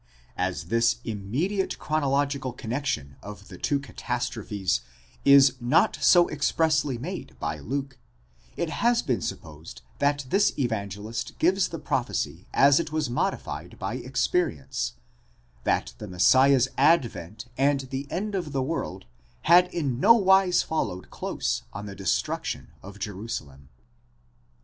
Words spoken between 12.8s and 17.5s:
was modified by experience, that the Messiah's advent